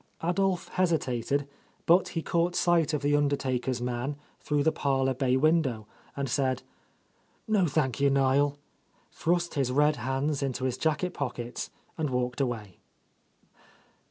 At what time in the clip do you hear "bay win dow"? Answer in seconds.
5.13-5.85